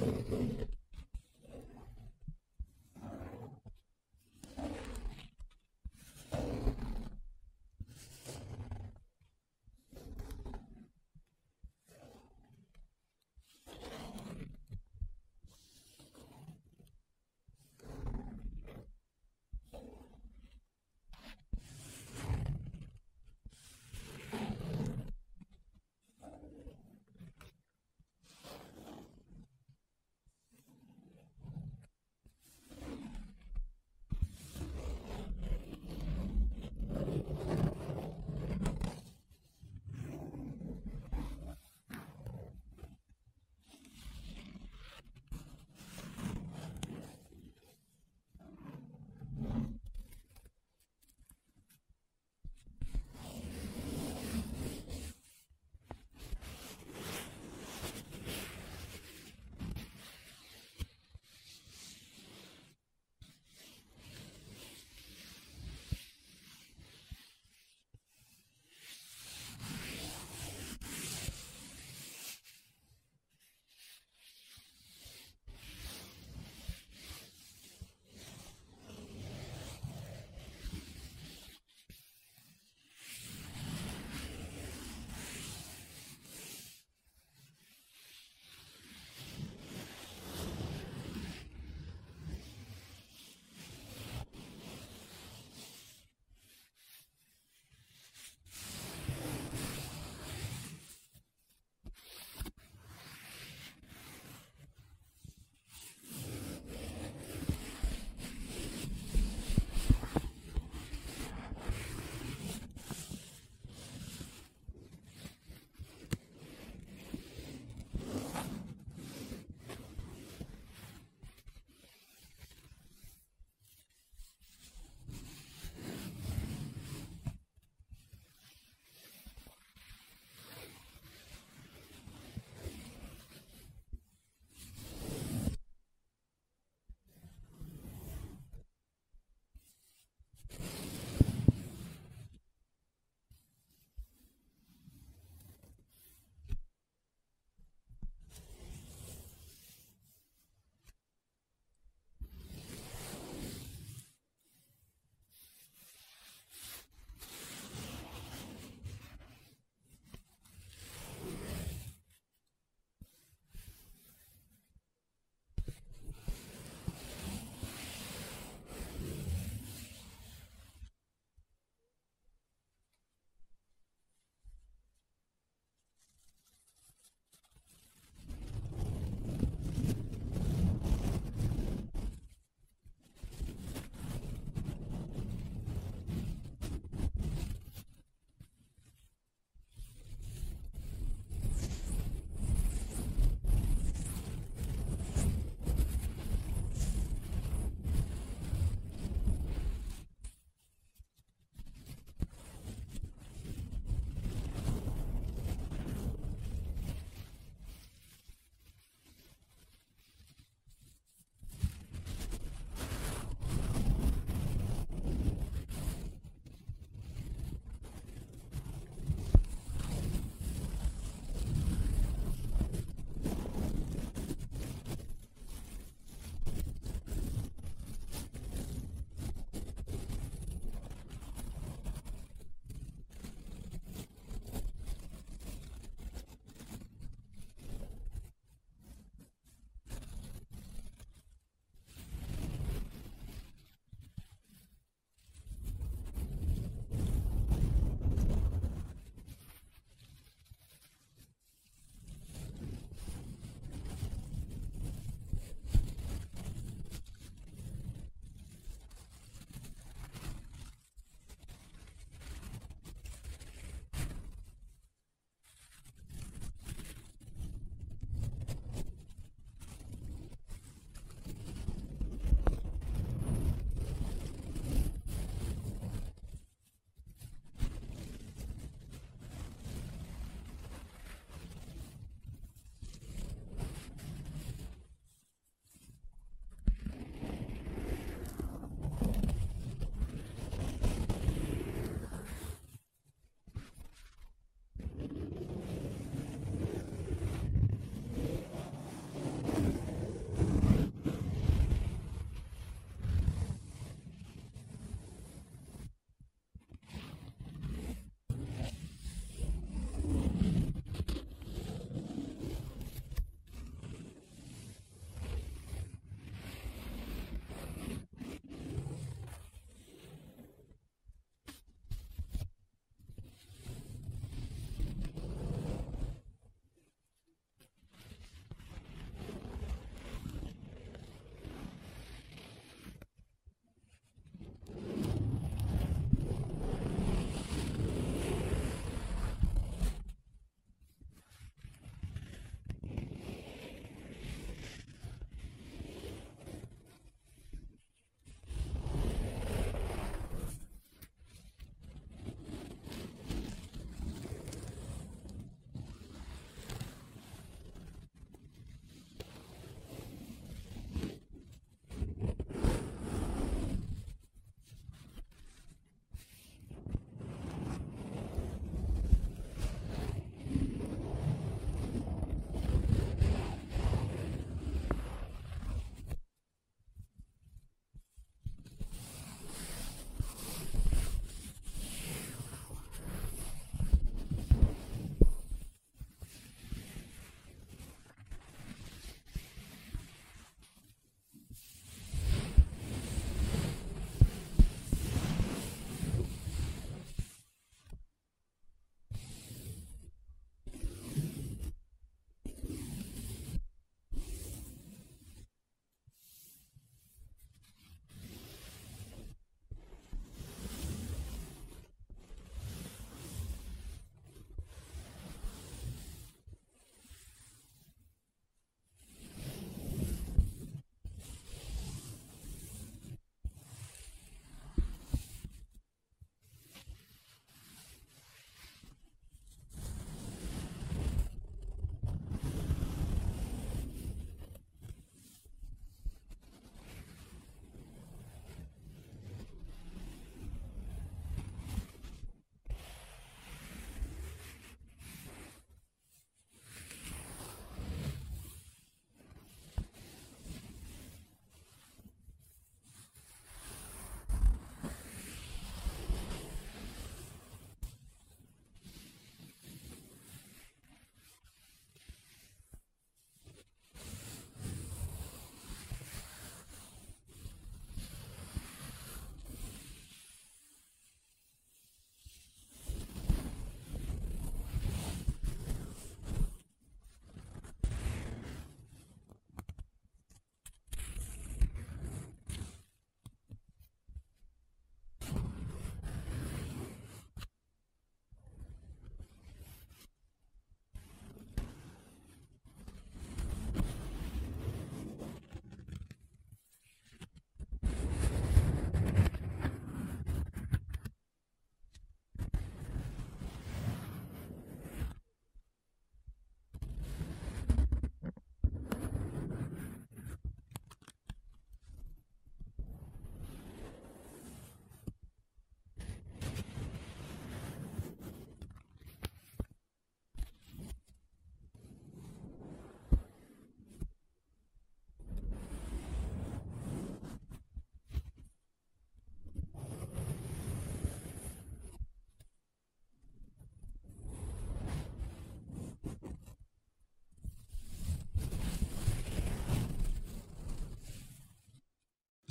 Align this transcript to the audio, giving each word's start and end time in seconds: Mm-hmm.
Mm-hmm. 0.00 0.73